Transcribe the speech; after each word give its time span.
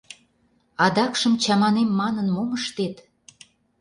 Адакшым, 0.85 1.33
чаманем 1.43 1.89
манын, 1.99 2.27
мом 2.35 2.49
ыштет? 2.59 2.95